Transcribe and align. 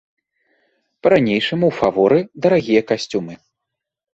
Па-ранейшаму 1.01 1.65
ў 1.73 1.81
фаворы 1.81 2.19
дарагія 2.47 2.81
касцюмы. 2.93 3.33